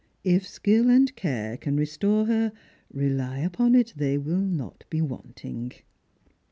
"If 0.35 0.47
skill 0.47 0.89
and 0.89 1.15
care 1.15 1.57
can 1.57 1.77
restore 1.77 2.25
her, 2.25 2.53
rely 2.91 3.37
upon 3.37 3.75
it 3.75 3.93
they 3.95 4.17
will 4.17 4.39
not 4.41 4.83
be 4.89 4.99
wanting." 4.99 5.73